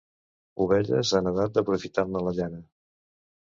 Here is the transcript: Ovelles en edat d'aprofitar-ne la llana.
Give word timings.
Ovelles 0.65 1.11
en 1.19 1.29
edat 1.33 1.53
d'aprofitar-ne 1.59 2.25
la 2.29 2.35
llana. 2.41 2.65